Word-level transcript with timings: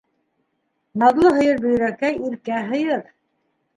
Наҙлы 1.03 1.33
пыйыр 1.37 1.61
Бөйрәкәй, 1.67 2.19
иркә 2.31 2.67
һыйыр. 2.73 3.05